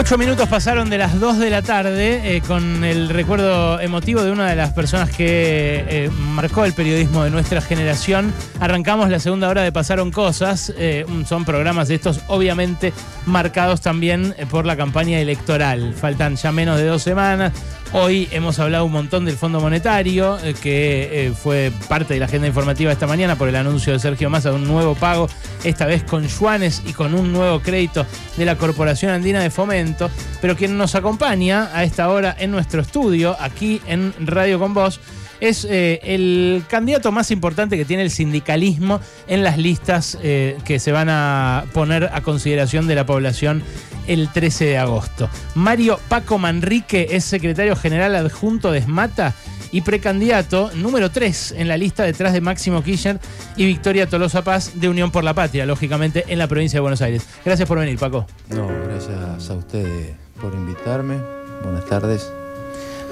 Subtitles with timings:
[0.00, 4.30] Ocho minutos pasaron de las dos de la tarde eh, con el recuerdo emotivo de
[4.30, 8.32] una de las personas que eh, marcó el periodismo de nuestra generación.
[8.60, 10.72] Arrancamos la segunda hora de Pasaron Cosas.
[10.76, 12.92] eh, son programas de estos obviamente
[13.26, 15.92] marcados también por la campaña electoral.
[15.94, 17.52] Faltan ya menos de dos semanas.
[17.92, 22.26] Hoy hemos hablado un montón del Fondo Monetario, eh, que eh, fue parte de la
[22.26, 25.26] agenda informativa esta mañana por el anuncio de Sergio Massa de un nuevo pago,
[25.64, 28.04] esta vez con yuanes y con un nuevo crédito
[28.36, 30.10] de la Corporación Andina de Fomento.
[30.42, 35.00] Pero quien nos acompaña a esta hora en nuestro estudio, aquí en Radio con Voz,
[35.40, 40.78] es eh, el candidato más importante que tiene el sindicalismo en las listas eh, que
[40.78, 43.62] se van a poner a consideración de la población
[44.06, 45.28] el 13 de agosto.
[45.54, 49.34] Mario Paco Manrique es secretario general adjunto de SMATA
[49.70, 53.20] y precandidato número 3 en la lista detrás de Máximo Kirchner
[53.56, 57.02] y Victoria Tolosa Paz de Unión por la Patria, lógicamente en la provincia de Buenos
[57.02, 57.26] Aires.
[57.44, 58.26] Gracias por venir, Paco.
[58.48, 61.16] No, gracias a ustedes por invitarme.
[61.62, 62.30] Buenas tardes.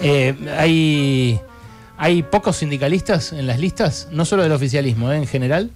[0.03, 1.41] Eh, hay,
[1.99, 5.17] hay pocos sindicalistas en las listas, no solo del oficialismo, ¿eh?
[5.17, 5.71] en general.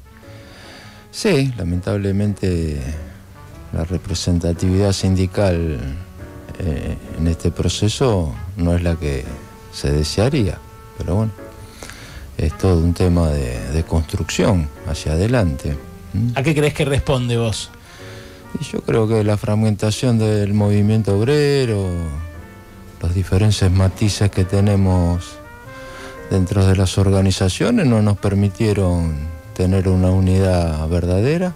[1.11, 2.81] Sí, lamentablemente
[3.73, 5.79] la representatividad sindical
[6.59, 9.25] eh, en este proceso no es la que
[9.73, 10.59] se desearía,
[10.99, 11.33] pero bueno,
[12.37, 15.77] es todo un tema de, de construcción hacia adelante.
[16.15, 16.33] ¿m?
[16.35, 17.71] ¿A qué crees que responde vos?
[18.61, 21.89] Y yo creo que la fragmentación del movimiento obrero,
[23.01, 25.40] los diferentes matices que tenemos
[26.31, 29.15] dentro de las organizaciones no nos permitieron
[29.55, 31.55] tener una unidad verdadera.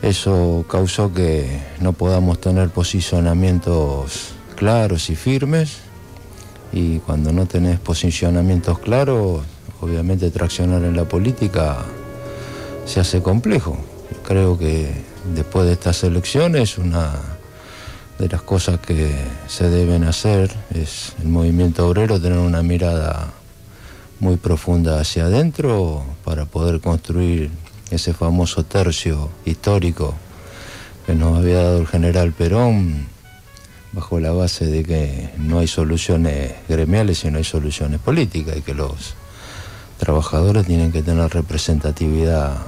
[0.00, 5.78] Eso causó que no podamos tener posicionamientos claros y firmes.
[6.72, 9.42] Y cuando no tenés posicionamientos claros,
[9.80, 11.78] obviamente traccionar en la política
[12.84, 13.76] se hace complejo.
[14.26, 14.92] Creo que
[15.34, 17.37] después de estas elecciones una
[18.18, 19.14] de las cosas que
[19.46, 23.32] se deben hacer es el movimiento obrero tener una mirada
[24.18, 27.50] muy profunda hacia adentro para poder construir
[27.90, 30.14] ese famoso tercio histórico
[31.06, 33.06] que nos había dado el general Perón
[33.92, 38.62] bajo la base de que no hay soluciones gremiales y no hay soluciones políticas y
[38.62, 39.14] que los
[39.98, 42.58] trabajadores tienen que tener representatividad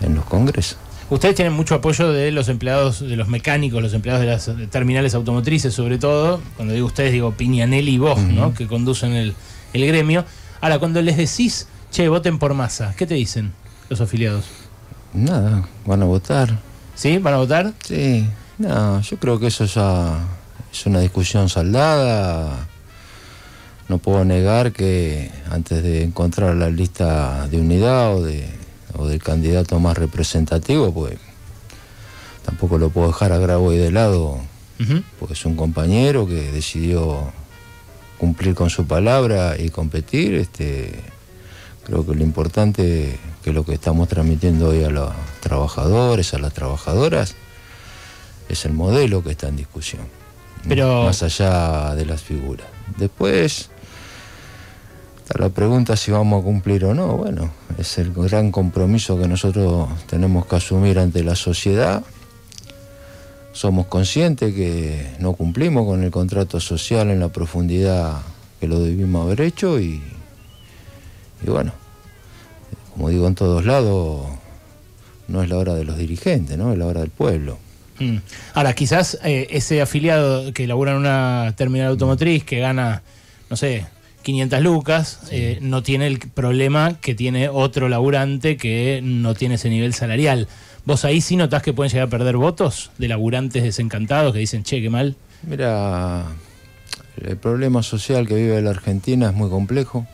[0.00, 0.78] en los congresos.
[1.10, 5.14] Ustedes tienen mucho apoyo de los empleados, de los mecánicos, los empleados de las terminales
[5.14, 6.40] automotrices, sobre todo.
[6.56, 8.54] Cuando digo ustedes, digo Piñanelli y vos, ¿no?
[8.54, 9.34] Que conducen el,
[9.72, 10.24] el gremio.
[10.60, 13.52] Ahora, cuando les decís, che, voten por masa, ¿qué te dicen
[13.88, 14.44] los afiliados?
[15.12, 16.58] Nada, van a votar.
[16.94, 17.18] ¿Sí?
[17.18, 17.72] ¿Van a votar?
[17.82, 18.26] Sí,
[18.58, 20.18] no, yo creo que eso ya
[20.72, 22.68] es una discusión saldada.
[23.88, 28.48] No puedo negar que antes de encontrar la lista de unidad o, de,
[28.96, 31.16] o del candidato más representativo, pues
[32.44, 34.38] tampoco lo puedo dejar a Graboy de lado,
[34.80, 35.02] Ujú.
[35.18, 37.32] porque es un compañero que decidió
[38.18, 40.34] cumplir con su palabra y competir.
[40.34, 41.00] Este,
[41.84, 46.52] creo que lo importante que lo que estamos transmitiendo hoy a los trabajadores, a las
[46.52, 47.34] trabajadoras,
[48.48, 50.02] es el modelo que está en discusión.
[50.68, 52.66] Pero- Más allá de las figuras.
[52.98, 53.70] Después,
[55.38, 57.16] la pregunta si vamos a cumplir o no.
[57.16, 62.02] Bueno, es el gran compromiso que nosotros tenemos que asumir ante la sociedad.
[63.52, 68.18] Somos conscientes que no cumplimos con el contrato social en la profundidad
[68.58, 70.02] que lo debimos haber hecho y,
[71.42, 71.72] y bueno,
[72.92, 74.26] como digo en todos lados,
[75.28, 76.72] no es la hora de los dirigentes, ¿no?
[76.72, 77.58] es la hora del pueblo.
[77.98, 78.16] Mm.
[78.54, 83.02] Ahora, quizás eh, ese afiliado que labura en una terminal automotriz que gana,
[83.48, 83.86] no sé,
[84.22, 89.70] 500 lucas, eh, no tiene el problema que tiene otro laburante que no tiene ese
[89.70, 90.48] nivel salarial.
[90.84, 94.62] ¿Vos ahí sí notás que pueden llegar a perder votos de laburantes desencantados que dicen,
[94.62, 95.16] che, qué mal?
[95.42, 96.24] Mira,
[97.22, 100.06] el problema social que vive la Argentina es muy complejo.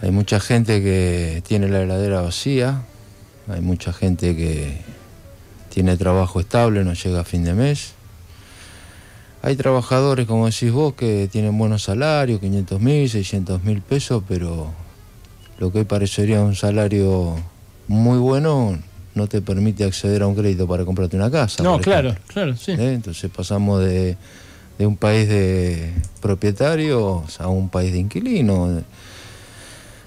[0.00, 2.82] Hay mucha gente que tiene la heladera vacía,
[3.48, 4.78] hay mucha gente que
[5.70, 7.94] tiene trabajo estable, no llega a fin de mes.
[9.42, 14.72] Hay trabajadores, como decís vos, que tienen buenos salarios, 500 mil, 600 mil pesos, pero
[15.58, 17.36] lo que hoy parecería un salario
[17.86, 18.78] muy bueno
[19.14, 21.62] no te permite acceder a un crédito para comprarte una casa.
[21.62, 22.72] No, claro, claro, sí.
[22.72, 22.94] ¿eh?
[22.94, 24.16] Entonces pasamos de,
[24.78, 28.82] de un país de propietarios a un país de inquilinos.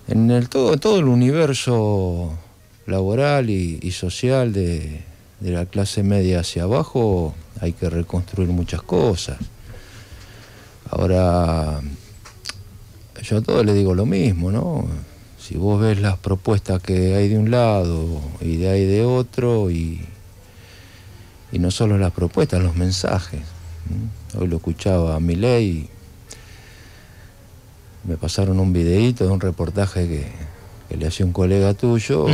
[0.07, 2.37] En el todo, todo el universo
[2.85, 5.01] laboral y, y social de,
[5.41, 9.37] de la clase media hacia abajo hay que reconstruir muchas cosas.
[10.89, 11.81] Ahora,
[13.23, 14.85] yo a todos les digo lo mismo, ¿no?
[15.39, 19.71] Si vos ves las propuestas que hay de un lado y de ahí de otro
[19.71, 20.05] y,
[21.51, 23.41] y no solo las propuestas, los mensajes.
[24.37, 25.89] Hoy lo escuchaba a mi ley,
[28.03, 30.51] me pasaron un videíto de un reportaje que,
[30.95, 32.27] le hacía un colega tuyo,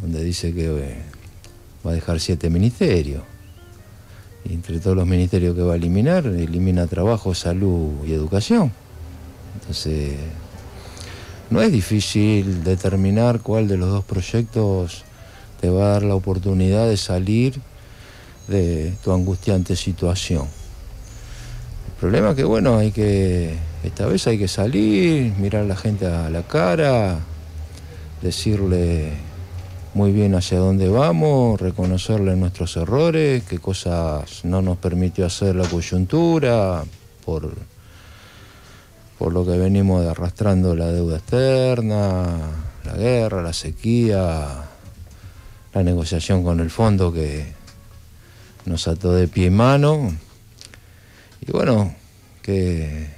[0.00, 0.68] donde dice que
[1.86, 3.22] va a dejar siete ministerios.
[4.44, 8.72] Y entre todos los ministerios que va a eliminar, elimina trabajo, salud y educación.
[9.60, 10.14] Entonces,
[11.50, 15.04] no es difícil determinar cuál de los dos proyectos
[15.60, 17.60] te va a dar la oportunidad de salir
[18.48, 20.46] de tu angustiante situación.
[21.86, 25.76] El problema es que, bueno, hay que, esta vez hay que salir, mirar a la
[25.76, 27.20] gente a la cara,
[28.22, 29.12] decirle
[29.94, 35.68] muy bien hacia dónde vamos, reconocerle nuestros errores, qué cosas no nos permitió hacer la
[35.68, 36.82] coyuntura,
[37.26, 37.52] por,
[39.18, 42.26] por lo que venimos arrastrando la deuda externa,
[42.84, 44.64] la guerra, la sequía,
[45.74, 47.52] la negociación con el fondo que
[48.64, 50.10] nos ató de pie y mano.
[51.46, 51.94] Y bueno,
[52.40, 53.08] que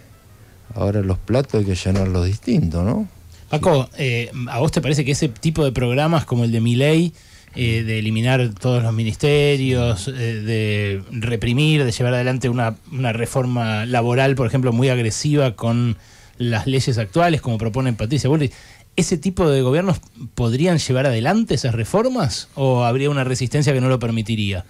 [0.74, 3.13] ahora los platos hay que llenarlos distintos, ¿no?
[3.48, 7.12] Paco, eh, ¿a vos te parece que ese tipo de programas como el de Miley,
[7.56, 12.74] eh, de eliminar todos los ministerios, eh, de reprimir, de llevar adelante una,
[13.12, 15.96] reforma laboral, por ejemplo, muy agresiva con
[16.36, 18.52] las leyes actuales, como propone Patricia Bullrich,
[18.96, 20.00] ¿ese tipo de gobiernos
[20.34, 24.64] podrían llevar adelante esas reformas o habría una resistencia que no lo permitiría?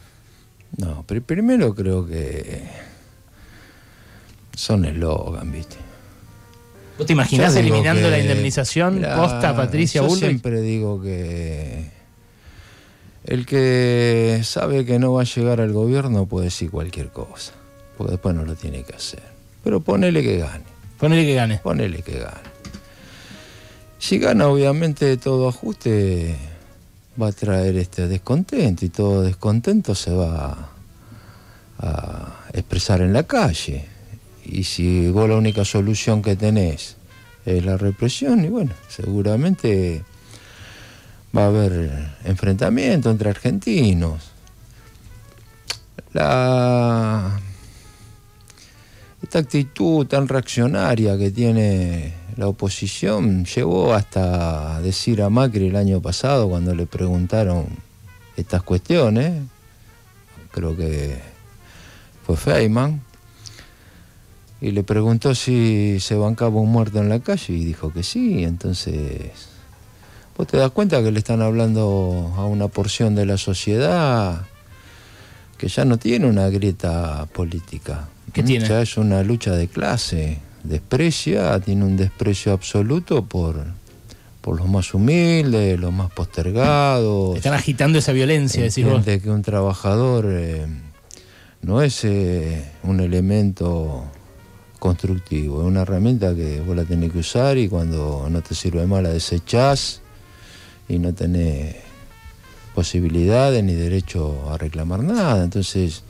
[0.76, 2.64] No, pero primero creo que
[4.54, 5.76] son eslogan, ¿viste?
[6.96, 11.90] ¿Vos te imaginás eliminando la indemnización posta Patricia Yo siempre digo que
[13.24, 17.52] el que sabe que no va a llegar al gobierno puede decir cualquier cosa,
[17.96, 19.22] porque después no lo tiene que hacer.
[19.64, 20.64] Pero ponele que gane.
[20.98, 21.58] Ponele que gane.
[21.62, 22.54] Ponele que gane.
[23.98, 26.36] Si gana, obviamente, todo ajuste
[27.20, 30.68] va a traer este descontento y todo descontento se va
[31.78, 33.93] a expresar en la calle.
[34.44, 36.96] Y si vos la única solución que tenés
[37.44, 40.02] es la represión, y bueno, seguramente
[41.36, 44.30] va a haber enfrentamiento entre argentinos.
[46.12, 47.40] La,
[49.22, 56.00] esta actitud tan reaccionaria que tiene la oposición llevó hasta decir a Macri el año
[56.00, 57.66] pasado cuando le preguntaron
[58.36, 59.42] estas cuestiones,
[60.50, 61.18] creo que
[62.26, 63.02] fue Feynman,
[64.64, 68.44] y le preguntó si se bancaba un muerto en la calle y dijo que sí,
[68.44, 69.30] entonces
[70.38, 74.46] vos te das cuenta que le están hablando a una porción de la sociedad
[75.58, 78.66] que ya no tiene una grieta política, que tiene?
[78.66, 83.66] ya es una lucha de clase, desprecia, tiene un desprecio absoluto por,
[84.40, 87.36] por los más humildes, los más postergados.
[87.36, 89.04] Están agitando esa violencia, decís vos.
[89.04, 90.64] que un trabajador eh,
[91.60, 94.10] no es eh, un elemento
[94.84, 98.86] constructivo, es una herramienta que vos la tenés que usar y cuando no te sirve
[98.86, 100.02] más la desechás
[100.90, 101.76] y no tenés
[102.74, 105.42] posibilidades ni derecho a reclamar nada.
[105.42, 106.02] Entonces,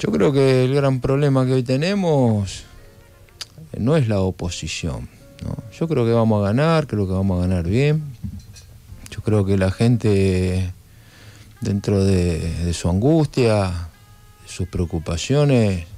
[0.00, 2.64] yo creo que el gran problema que hoy tenemos
[3.78, 5.08] no es la oposición.
[5.78, 8.02] Yo creo que vamos a ganar, creo que vamos a ganar bien.
[9.10, 10.72] Yo creo que la gente,
[11.60, 13.70] dentro de, su angustia,
[14.42, 15.93] de sus preocupaciones,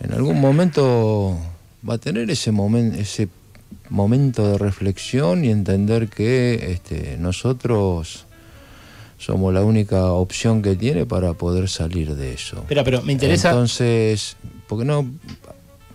[0.00, 1.38] en algún momento
[1.88, 3.28] va a tener ese, momento ese
[3.88, 8.26] momento de reflexión y entender que este, nosotros
[9.18, 12.64] somos la única opción que tiene para poder salir de eso.
[12.68, 13.50] Pero, pero me interesa.
[13.50, 15.06] Entonces, porque no,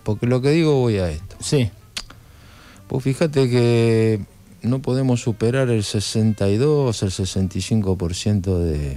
[0.04, 1.36] porque lo que digo voy a esto.
[1.40, 1.70] Sí.
[2.86, 4.20] Pues fíjate que
[4.62, 8.94] no podemos superar el 62, el 65% de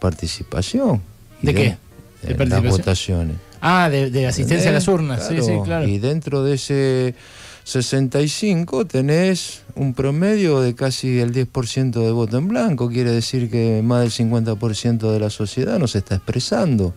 [0.00, 1.02] participación.
[1.40, 1.76] ¿De, qué?
[2.22, 3.36] De, las votaciones.
[3.64, 5.86] Ah, de, asistencia a las urnas, sí, sí, claro.
[5.86, 7.14] Y dentro de ese
[7.62, 13.80] 65 tenés un promedio de casi el 10% de voto en blanco, quiere decir que
[13.84, 16.92] más del 50% de la sociedad no se está expresando.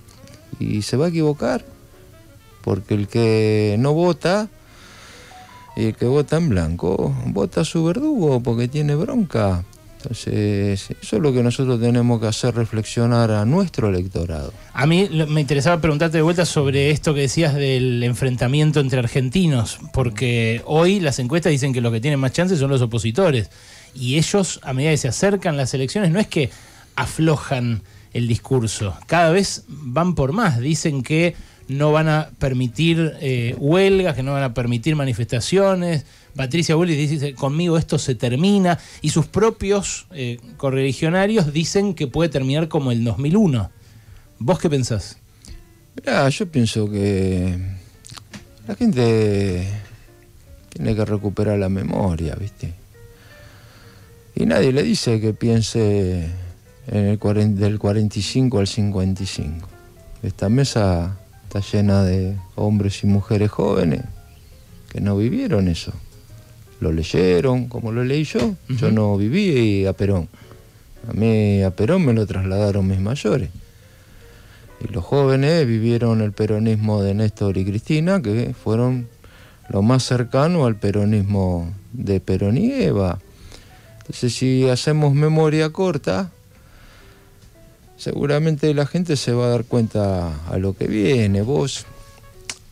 [0.60, 1.64] Y se va a equivocar
[2.64, 4.50] porque el que no vota
[5.76, 9.64] y el que vota en blanco vota a su verdugo porque tiene bronca.
[10.06, 14.54] Entonces, eso es lo que nosotros tenemos que hacer reflexionar a nuestro electorado.
[14.74, 19.80] A mí me interesaba preguntarte de vuelta sobre esto que decías del enfrentamiento entre argentinos,
[19.94, 23.50] porque hoy las encuestas dicen que los que tienen más chances son los opositores.
[23.96, 26.52] Y ellos, a medida que se acercan las elecciones, no es que
[26.96, 27.82] aflojan
[28.14, 30.60] el discurso, cada vez van por más.
[30.60, 31.36] Dicen que
[31.68, 36.06] no van a permitir eh, huelgas, que no van a permitir manifestaciones.
[36.36, 38.78] Patricia Bullis dice, conmigo esto se termina.
[39.02, 43.72] Y sus propios eh, correligionarios dicen que puede terminar como el 2001.
[44.40, 45.18] ¿Vos qué pensás?
[45.96, 47.58] Mirá, yo pienso que
[48.68, 49.68] la gente
[50.70, 52.74] tiene que recuperar la memoria, ¿viste?
[54.36, 56.30] Y nadie le dice que piense
[56.88, 59.70] en el del 45 al 55.
[60.22, 61.18] Esta mesa
[61.56, 64.02] está llena de hombres y mujeres jóvenes
[64.92, 65.94] que no vivieron eso.
[66.82, 68.56] Lo leyeron, como lo leí yo.
[68.68, 70.28] Yo no viví a Perón.
[71.10, 73.50] A mí a Perón me lo trasladaron mis mayores.
[74.82, 79.08] Y los jóvenes vivieron el peronismo de Néstor y Cristina, que fueron
[79.70, 83.20] lo más cercano al peronismo de Perón y Eva.
[84.00, 86.32] Entonces, si hacemos memoria corta,
[87.98, 91.42] seguramente la gente se va a dar cuenta a lo que viene.
[91.42, 91.86] Vos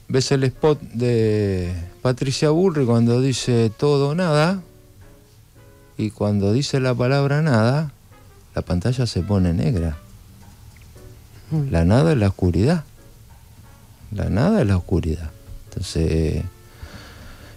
[0.07, 4.61] ves el spot de Patricia Burri cuando dice todo o nada,
[5.97, 7.91] y cuando dice la palabra nada,
[8.55, 9.97] la pantalla se pone negra.
[11.69, 12.83] La nada es la oscuridad.
[14.11, 15.29] La nada es la oscuridad.
[15.69, 16.43] Entonces,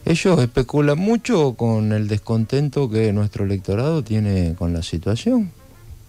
[0.04, 5.50] ellos especulan mucho con el descontento que nuestro electorado tiene con la situación,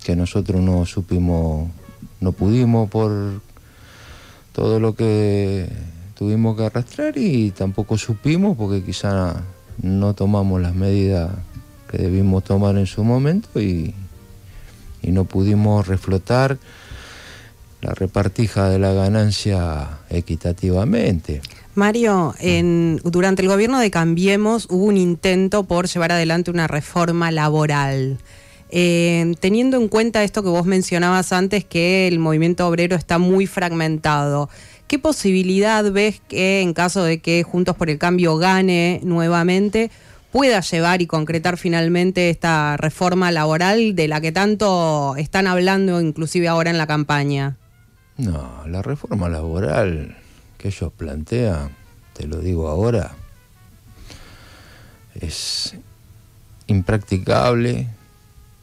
[0.03, 1.69] que nosotros no supimos,
[2.19, 3.41] no pudimos por
[4.53, 5.69] todo lo que
[6.17, 9.43] tuvimos que arrastrar y tampoco supimos porque quizá
[9.81, 11.31] no tomamos las medidas
[11.91, 13.93] que debimos tomar en su momento y,
[15.01, 16.57] y no pudimos reflotar
[17.81, 21.41] la repartija de la ganancia equitativamente.
[21.75, 27.29] Mario, en, durante el gobierno de Cambiemos hubo un intento por llevar adelante una reforma
[27.29, 28.17] laboral.
[28.69, 33.47] Eh, teniendo en cuenta esto que vos mencionabas antes, que el movimiento obrero está muy
[33.47, 34.49] fragmentado,
[34.87, 39.89] ¿qué posibilidad ves que en caso de que Juntos por el Cambio gane nuevamente,
[40.31, 46.47] pueda llevar y concretar finalmente esta reforma laboral de la que tanto están hablando inclusive
[46.47, 47.57] ahora en la campaña?
[48.17, 50.17] No, la reforma laboral
[50.57, 51.69] que ellos plantean,
[52.13, 53.15] te lo digo ahora,
[55.19, 55.75] es
[56.67, 57.87] impracticable,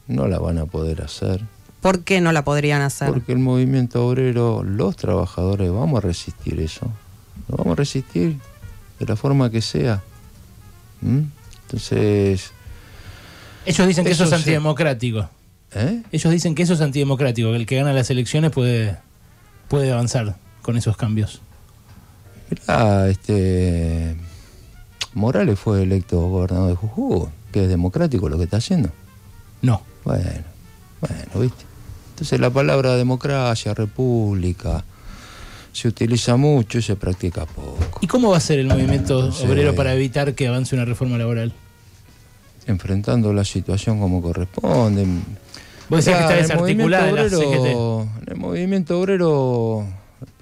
[0.06, 1.42] no la van a poder hacer.
[1.80, 3.08] ¿Por qué no la podrían hacer?
[3.08, 6.90] Porque el movimiento obrero, los trabajadores, vamos a resistir eso.
[7.48, 8.38] Lo vamos a resistir
[8.98, 10.02] de la forma que sea.
[11.00, 11.22] ¿Mm?
[11.62, 12.52] Entonces...
[13.66, 15.28] Ellos dicen que eso, es antidemocrático.
[15.74, 16.02] ¿Eh?
[16.12, 18.96] Ellos dicen que eso es antidemocrático, que el que gana las elecciones puede
[19.68, 21.40] puede avanzar con esos cambios?
[22.50, 24.16] Mirá, este
[25.14, 28.90] Morales fue electo gobernador de Jujuy, que es democrático lo que está haciendo.
[29.62, 29.82] No.
[30.04, 30.44] Bueno,
[31.00, 31.64] bueno, ¿viste?
[32.10, 34.84] Entonces la palabra democracia, república,
[35.72, 37.98] se utiliza mucho y se practica poco.
[38.00, 41.52] ¿Y cómo va a ser el movimiento obrero para evitar que avance una reforma laboral?
[42.66, 45.04] Enfrentando la situación como corresponde,
[45.88, 49.84] Vos decías que está desarticulada En el movimiento obrero,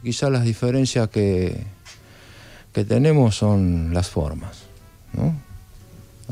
[0.03, 1.65] quizás las diferencias que,
[2.73, 4.65] que tenemos son las formas.
[5.15, 5.35] ¿no?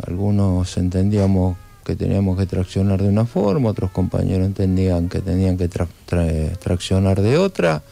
[0.06, 1.56] Algunos entendíamos
[1.90, 7.36] que teníamos que traccionar de una forma, otros compañeros entendían que tenían que traccionar de
[7.36, 7.82] otra.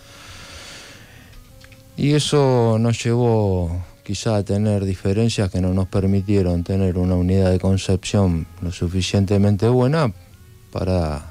[1.96, 7.50] Y eso nos llevó quizá a tener diferencias que no nos permitieron tener una unidad
[7.50, 10.12] de concepción lo suficientemente buena
[10.70, 11.26] para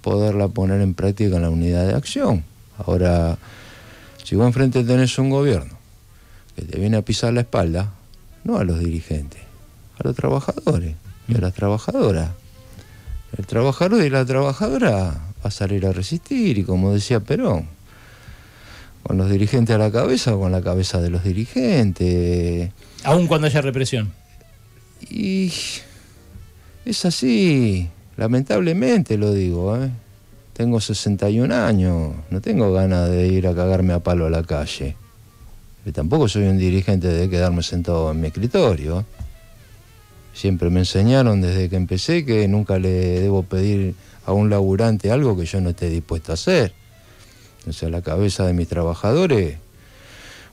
[0.00, 2.44] poderla poner en práctica en la unidad de acción.
[2.78, 3.36] Ahora,
[4.24, 5.76] si vos enfrente tenés un gobierno
[6.56, 7.92] que te viene a pisar la espalda,
[8.42, 9.42] no a los dirigentes,
[9.98, 10.94] a los trabajadores
[11.28, 12.30] y a las trabajadoras.
[13.36, 14.92] El trabajador y la trabajadora
[15.44, 17.68] va a salir a resistir y como decía Perón,
[19.02, 22.72] con los dirigentes a la cabeza o con la cabeza de los dirigentes.
[23.04, 24.12] Aún cuando haya represión.
[25.08, 25.52] Y
[26.84, 27.88] es así.
[28.16, 29.90] Lamentablemente lo digo, ¿eh?
[30.54, 34.96] Tengo 61 años, no tengo ganas de ir a cagarme a palo a la calle.
[35.86, 39.04] Y tampoco soy un dirigente de quedarme sentado en mi escritorio.
[40.38, 45.36] Siempre me enseñaron desde que empecé que nunca le debo pedir a un laburante algo
[45.36, 46.72] que yo no esté dispuesto a hacer.
[47.58, 49.56] Entonces a la cabeza de mis trabajadores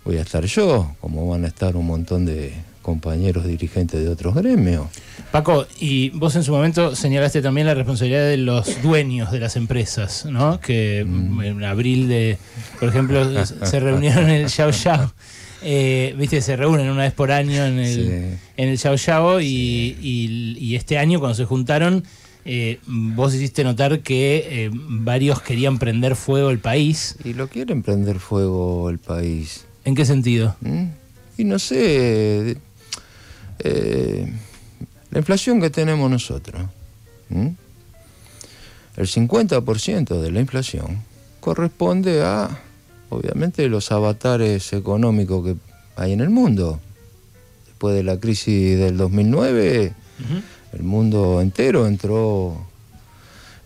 [0.04, 4.34] voy a estar yo, como van a estar un montón de compañeros dirigentes de otros
[4.34, 4.88] gremios.
[5.32, 9.56] Paco, y vos en su momento señalaste también la responsabilidad de los dueños de las
[9.56, 10.60] empresas, ¿no?
[10.62, 11.42] Que mm.
[11.44, 12.40] en abril de,
[12.80, 15.14] por ejemplo, se reunieron en el Xiao Xiao.
[15.68, 20.76] Eh, viste, se reúnen una vez por año en el, en el Xiao Xiao y,
[20.76, 22.04] este año cuando se juntaron,
[22.46, 27.16] eh, vos hiciste notar que eh, varios querían prender fuego el país.
[27.24, 29.66] Y lo quieren prender fuego el país.
[29.86, 30.56] ¿En qué sentido?
[30.62, 30.84] ¿Mm?
[31.40, 32.58] Y no sé,
[35.10, 36.62] la inflación que tenemos nosotros,
[37.32, 41.02] el 50% de la inflación
[41.40, 42.62] corresponde a,
[43.16, 45.56] obviamente, los avatares económicos que
[45.96, 46.80] hay en el mundo.
[47.66, 49.94] Después de la crisis del 2009,
[50.74, 52.66] el mundo entero entró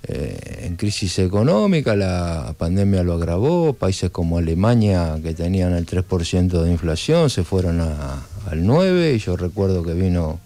[0.04, 6.64] eh, en crisis económica, la pandemia lo agravó, países como Alemania que tenían el 3%
[6.64, 10.40] de inflación se fueron al 9% y yo recuerdo que vino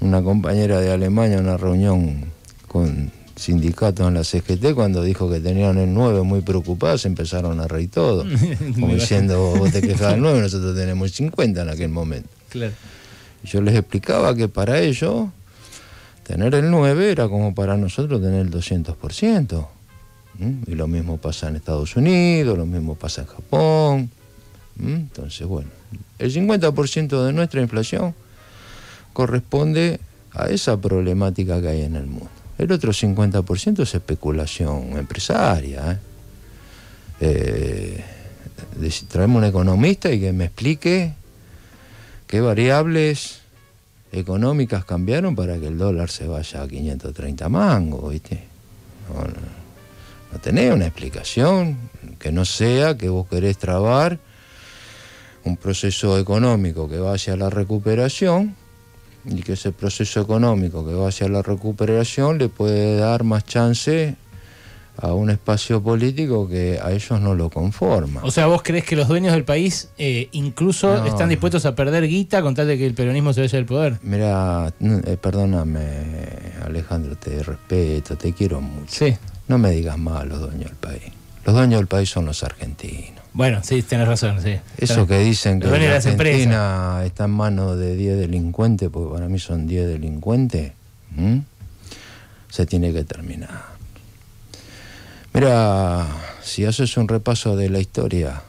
[0.00, 2.32] una compañera de Alemania a una reunión
[2.68, 7.68] con sindicatos en la CGT cuando dijo que tenían el 9 muy preocupados, empezaron a
[7.68, 8.24] reír todo,
[8.74, 12.28] como diciendo vos te quejas del 9, nosotros tenemos 50 en aquel momento.
[12.48, 12.72] Claro.
[13.44, 15.28] Yo les explicaba que para ellos
[16.24, 19.68] tener el 9 era como para nosotros tener el 200%.
[20.66, 24.10] Y lo mismo pasa en Estados Unidos, lo mismo pasa en Japón.
[24.78, 25.70] Entonces, bueno,
[26.18, 28.14] el 50% de nuestra inflación
[29.14, 29.98] corresponde
[30.32, 32.35] a esa problemática que hay en el mundo.
[32.58, 35.92] El otro 50% es especulación empresaria.
[35.92, 35.98] ¿eh?
[37.20, 38.04] Eh,
[39.26, 41.12] un economista y que me explique
[42.26, 43.40] qué variables
[44.12, 48.44] económicas cambiaron para que el dólar se vaya a 530 mangos, ¿viste?
[49.08, 49.24] No,
[50.32, 51.76] no, tenés una explicación
[52.18, 54.18] que no sea que vos querés trabar
[55.44, 58.56] un proceso económico que va hacia la recuperación
[59.26, 64.16] y que ese proceso económico que va hacia la recuperación le puede dar más chance
[64.98, 68.22] a un espacio político que a ellos no lo conforma.
[68.24, 72.08] O sea, ¿vos crees que los dueños del país eh, incluso están dispuestos a perder
[72.08, 73.98] guita con tal de que el peronismo se vaya del poder?
[74.02, 75.82] Mira, eh, perdóname,
[76.64, 78.86] Alejandro, te respeto, te quiero mucho.
[78.88, 79.16] Sí.
[79.48, 81.02] No me digas mal los dueños del país.
[81.44, 83.25] Los dueños del país son los argentinos.
[83.36, 84.56] Bueno, sí, tienes razón, sí.
[84.78, 89.38] Eso que dicen que la Argentina está en manos de 10 delincuentes, porque para mí
[89.38, 90.72] son 10 delincuentes,
[92.48, 93.76] se tiene que terminar.
[95.34, 96.06] Mira,
[96.42, 98.40] si haces un repaso de la historia,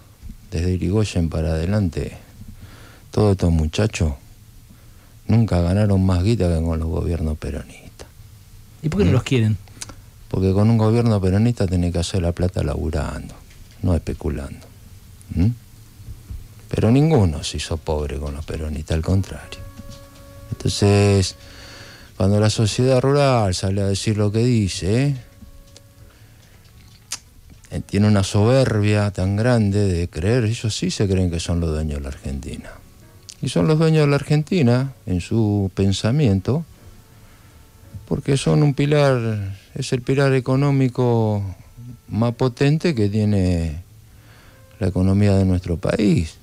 [0.51, 2.15] desde Irigoyen para adelante,
[3.11, 4.13] todos estos muchachos
[5.27, 8.07] nunca ganaron más guita que con los gobiernos peronistas.
[8.81, 9.57] ¿Y por qué no los quieren?
[10.29, 13.35] Porque con un gobierno peronista tiene que hacer la plata laburando,
[13.81, 14.65] no especulando.
[16.69, 19.59] Pero ninguno se hizo pobre con los peronistas, al contrario.
[20.51, 21.35] Entonces,
[22.17, 25.15] cuando la sociedad rural sale a decir lo que dice.
[27.69, 31.69] Eh, tiene una soberbia tan grande de creer, ellos sí se creen que son los
[31.69, 32.71] dueños de la Argentina.
[33.41, 36.65] Y son los dueños de la Argentina en su pensamiento,
[38.07, 41.43] porque son un pilar, es el pilar económico
[42.07, 43.83] más potente que tiene
[44.79, 46.37] la economía de nuestro país.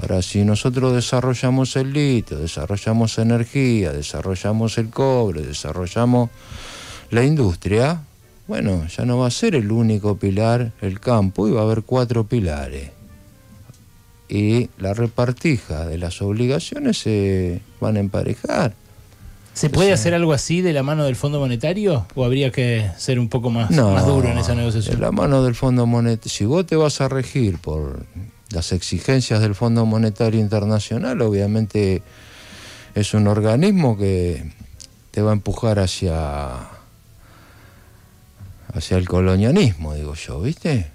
[0.00, 6.30] Ahora, si nosotros desarrollamos el litio, desarrollamos energía, desarrollamos el cobre, desarrollamos
[7.10, 8.02] la industria,
[8.48, 11.82] bueno, ya no va a ser el único pilar el campo y va a haber
[11.82, 12.90] cuatro pilares.
[14.28, 18.74] Y la repartija de las obligaciones se van a emparejar.
[19.54, 23.18] ¿Se puede hacer algo así de la mano del Fondo Monetario o habría que ser
[23.18, 24.96] un poco más, más duro en esa negociación?
[24.96, 28.06] De la mano del Fondo Monetario, si vos te vas a regir por
[28.50, 32.02] las exigencias del Fondo Monetario Internacional, obviamente
[32.94, 34.50] es un organismo que
[35.10, 36.68] te va a empujar hacia
[38.74, 40.90] hacia el colonialismo, digo yo, ¿viste?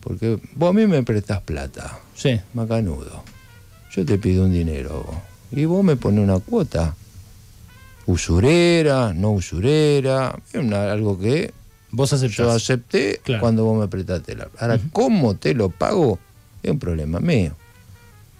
[0.00, 2.40] Porque vos a mí me prestás plata, sí.
[2.54, 3.22] macanudo.
[3.94, 5.04] Yo te pido un dinero
[5.50, 6.94] y vos me pones una cuota.
[8.06, 11.52] Usurera, no usurera, algo que
[11.90, 14.48] vos yo acepté cuando vos me prestaste la.
[14.58, 16.18] Ahora, ¿cómo te lo pago?
[16.62, 17.52] Es un problema mío.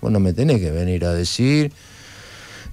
[0.00, 1.72] Vos no me tenés que venir a decir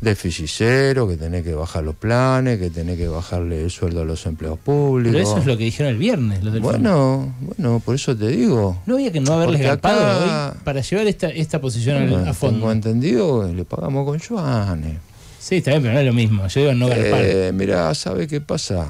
[0.01, 4.05] déficit cero, que tenés que bajar los planes, que tenés que bajarle el sueldo a
[4.05, 5.11] los empleados públicos.
[5.11, 6.43] Pero eso es lo que dijeron el viernes.
[6.43, 8.81] Los del bueno, bueno, por eso te digo.
[8.85, 12.57] No había que no haberles galpado hoy para llevar esta, esta posición a fondo.
[12.57, 14.97] Tengo entendido, le pagamos con Joanes.
[15.39, 16.47] Sí, está bien, pero no es lo mismo.
[16.47, 17.21] Yo digo no galpar.
[17.23, 18.87] Eh, mirá, ¿sabe qué pasa?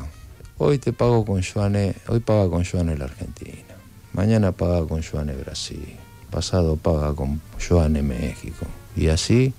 [0.58, 3.76] Hoy te pago con Joanes, hoy paga con Joanes la Argentina.
[4.14, 5.96] Mañana paga con Joanes Brasil.
[6.32, 8.66] Pasado paga con Joanes México.
[8.96, 9.54] Y así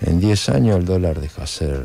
[0.00, 1.84] en 10 años el dólar deja de ser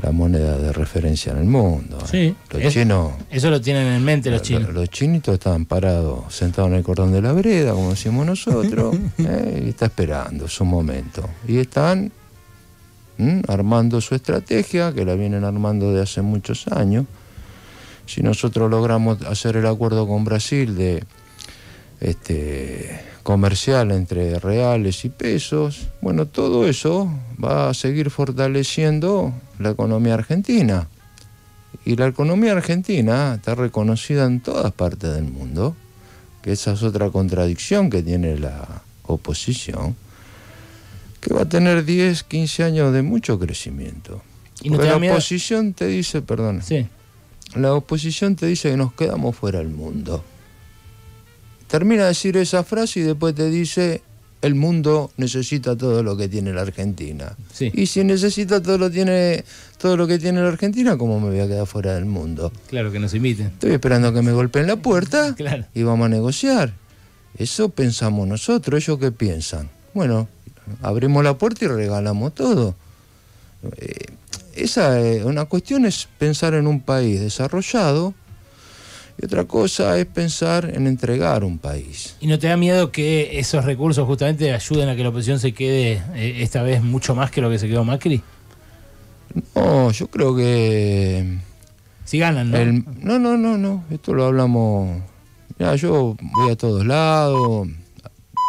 [0.00, 1.98] la moneda de referencia en el mundo.
[2.00, 2.06] ¿eh?
[2.10, 4.72] Sí, los chinos, eso lo tienen en mente los, chinos.
[4.72, 9.62] Los, chinitos estaban parados, sentados en el cordón de la vereda, como decimos nosotros, ¿eh?
[9.66, 11.28] y está esperando su momento.
[11.46, 12.10] Y están
[13.48, 17.06] armando su estrategia, que la vienen armando de hace muchos años.
[18.06, 21.04] Si nosotros logramos hacer el acuerdo con Brasil de
[22.00, 27.08] este comercial entre reales y pesos, bueno, todo eso
[27.42, 30.88] va a seguir fortaleciendo la economía argentina.
[31.84, 35.74] Y la economía argentina está reconocida en todas partes del mundo,
[36.42, 39.96] que esa es otra contradicción que tiene la oposición,
[41.22, 44.20] que va a tener 10, 15 años de mucho crecimiento.
[44.62, 45.14] ¿Y no Porque te da la miedo?
[45.14, 46.86] oposición te dice, perdón, Sí.
[47.54, 50.22] la oposición te dice que nos quedamos fuera del mundo.
[51.68, 54.02] Termina de decir esa frase y después te dice,
[54.42, 57.34] el mundo necesita todo lo que tiene la Argentina.
[57.52, 57.70] Sí.
[57.72, 59.44] Y si necesita todo lo, tiene,
[59.78, 62.52] todo lo que tiene la Argentina, ¿cómo me voy a quedar fuera del mundo?
[62.68, 63.46] Claro, que nos inviten.
[63.46, 65.64] Estoy esperando que me golpeen la puerta Claro.
[65.74, 66.74] y vamos a negociar.
[67.38, 69.70] Eso pensamos nosotros, ellos qué piensan.
[69.94, 70.28] Bueno,
[70.82, 72.74] abrimos la puerta y regalamos todo.
[73.76, 74.06] Eh,
[74.54, 78.12] esa es una cuestión es pensar en un país desarrollado
[79.20, 82.16] y otra cosa es pensar en entregar un país.
[82.20, 85.52] ¿Y no te da miedo que esos recursos justamente ayuden a que la oposición se
[85.52, 88.22] quede eh, esta vez mucho más que lo que se quedó Macri?
[89.54, 91.38] No, yo creo que
[92.04, 92.56] Si ganan, ¿no?
[92.58, 93.84] El- no, no, no, no.
[93.90, 95.00] Esto lo hablamos.
[95.58, 97.68] Mira, yo voy a todos lados,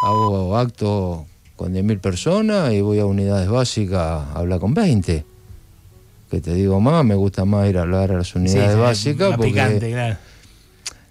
[0.06, 1.22] hago actos
[1.56, 5.26] con 10.000 personas y voy a unidades básicas a hablar con 20.
[6.30, 9.30] Que te digo más, me gusta más ir a hablar a las unidades sí, básicas
[9.30, 10.18] más porque picante, claro.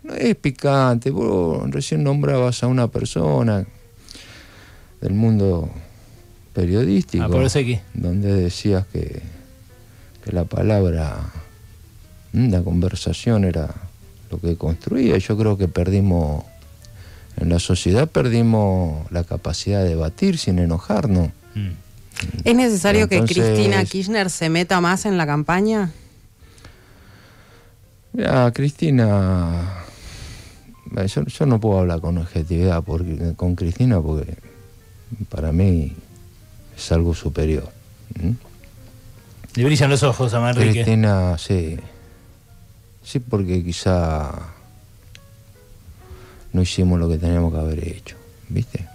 [0.03, 1.11] no es picante.
[1.11, 3.65] Vos recién nombrabas a una persona
[5.01, 5.71] del mundo
[6.53, 7.81] periodístico Ah, por eso hay que.
[7.95, 9.21] donde decías que,
[10.25, 11.19] que la palabra,
[12.33, 13.73] mm, la conversación era
[14.31, 15.19] lo que construía.
[15.19, 16.45] Yo creo que perdimos,
[17.37, 21.29] en la sociedad perdimos la capacidad de debatir sin enojarnos.
[21.55, 21.71] Mm.
[22.45, 25.91] ¿Es necesario que Cristina Kirchner se meta más en la campaña?
[28.13, 29.85] Mira, Cristina,
[31.07, 34.37] yo, yo no puedo hablar con objetividad porque, con Cristina porque
[35.29, 35.95] para mí
[36.77, 37.71] es algo superior.
[38.21, 38.35] ¿m?
[39.55, 40.73] Le brillan los ojos a Manrique.
[40.73, 41.79] Cristina, sí.
[43.03, 44.31] Sí, porque quizá
[46.53, 48.17] no hicimos lo que teníamos que haber hecho,
[48.49, 48.87] ¿viste?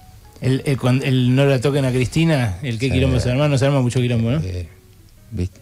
[0.42, 3.58] El, el- cuando el no la toquen a Cristina, el que quilombo se arma, no
[3.58, 4.40] se arma mucho quilombo, ¿no?
[4.44, 4.68] Eh,
[5.32, 5.60] ¿Viste?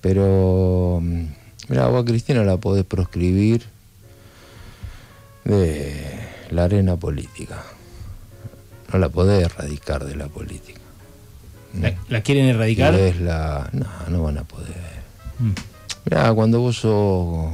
[0.00, 1.24] Pero, mm,
[1.68, 3.62] mira, vos a Cristina la podés proscribir
[5.44, 6.02] de
[6.50, 7.62] la arena política.
[8.92, 10.80] No la podés erradicar de la política.
[11.80, 12.94] La, la quieren erradicar.
[12.94, 13.68] Es la...
[13.72, 14.74] No, no van a poder.
[15.38, 15.50] Mm.
[16.06, 17.52] Mirá, cuando vos sos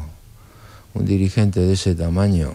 [0.94, 2.52] un dirigente de ese tamaño,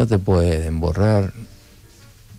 [0.00, 1.30] no te pueden borrar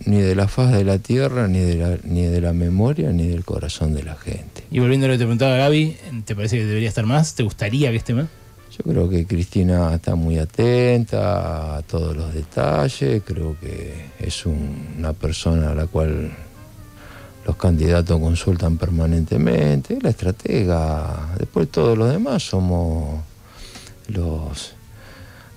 [0.04, 3.28] ni de la faz de la tierra, ni de la, ni de la memoria, ni
[3.28, 4.64] del corazón de la gente.
[4.68, 7.36] Y volviendo a lo que te preguntaba Gaby, ¿te parece que debería estar más?
[7.36, 8.26] ¿Te gustaría que esté más?
[8.76, 14.94] Yo creo que Cristina está muy atenta a todos los detalles, creo que es un-
[14.98, 16.32] una persona a la cual
[17.46, 23.20] los candidatos consultan permanentemente, es la estratega, después todos los demás somos
[24.08, 24.72] los,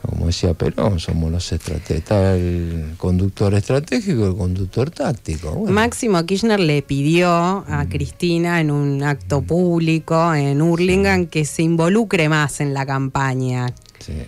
[0.05, 5.51] como decía Perón, somos los estrategas, está el conductor estratégico y el conductor táctico.
[5.51, 11.63] Bueno, Máximo Kirchner le pidió a Cristina en un acto público en Hurlingham que se
[11.63, 13.67] involucre más en la campaña.
[13.99, 14.23] Sí.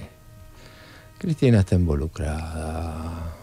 [1.17, 3.33] Cristina está involucrada.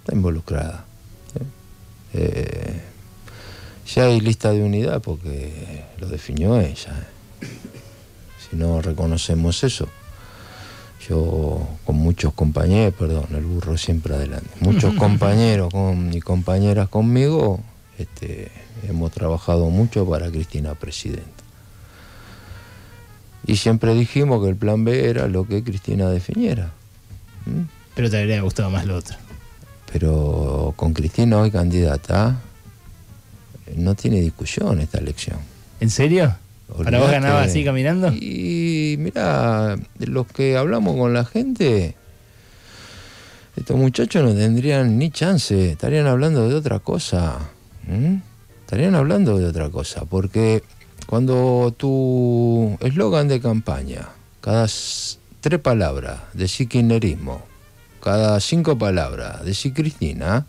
[0.00, 0.84] Está involucrada.
[1.32, 1.40] ¿sí?
[2.14, 2.80] Eh,
[3.94, 7.08] ya hay lista de unidad porque lo definió ella.
[7.42, 7.46] ¿eh?
[8.48, 9.88] Si no reconocemos eso,
[11.08, 17.60] yo con muchos compañeros, perdón, el burro siempre adelante, muchos compañeros con, y compañeras conmigo,
[17.98, 18.50] este,
[18.88, 21.44] hemos trabajado mucho para Cristina Presidenta.
[23.46, 26.70] Y siempre dijimos que el plan B era lo que Cristina definiera.
[27.94, 29.16] Pero te habría gustado más lo otro.
[29.90, 32.40] Pero con Cristina hoy candidata,
[33.74, 35.38] no tiene discusión esta elección.
[35.80, 36.36] ¿En serio?
[36.68, 37.12] ¿Para vos Olvidate.
[37.12, 38.12] ganaba así caminando?
[38.12, 41.96] Y mira, los que hablamos con la gente,
[43.56, 47.50] estos muchachos no tendrían ni chance, estarían hablando de otra cosa.
[48.60, 50.62] Estarían hablando de otra cosa, porque
[51.06, 54.08] cuando tu eslogan de campaña,
[54.40, 54.66] cada
[55.40, 57.42] tres palabras, decís kirchnerismo,
[58.02, 60.46] cada cinco palabras, decís Cristina,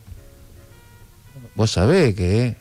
[1.56, 2.56] vos sabés que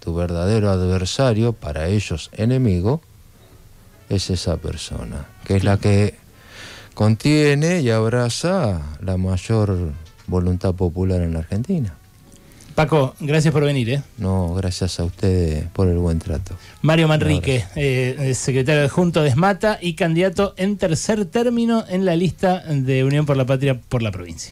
[0.00, 3.00] tu verdadero adversario, para ellos enemigo,
[4.08, 6.14] es esa persona, que es la que
[6.94, 9.92] contiene y abraza la mayor
[10.26, 11.94] voluntad popular en la Argentina.
[12.78, 14.02] Paco, gracias por venir, ¿eh?
[14.18, 16.54] No, gracias a ustedes por el buen trato.
[16.80, 22.60] Mario Manrique, eh, secretario adjunto de Esmata y candidato en tercer término en la lista
[22.60, 24.46] de Unión por la Patria por la provincia.